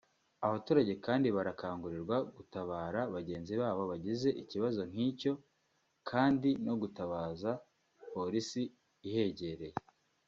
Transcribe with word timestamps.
Abaturage 0.45 0.93
kandi 1.05 1.27
barakangurirwa 1.37 2.17
gutabara 2.35 2.99
bagenzi 3.15 3.53
babo 3.61 3.81
bagize 3.91 4.29
ikibazo 4.41 4.81
nk’icyo 4.91 5.33
ndetse 6.35 6.61
no 6.65 6.73
kwitabaza 6.79 7.51
polisi 8.11 8.61
ihegreye 9.07 9.77